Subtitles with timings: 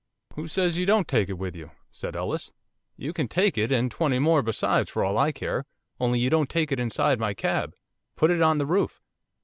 [0.35, 2.51] "Who says you don't take it with you?" said Ellis.
[2.97, 5.63] "You can take it, and twenty more besides, for all I care,
[5.99, 7.75] only you don't take it inside my cab,
[8.15, 8.99] put it on the roof."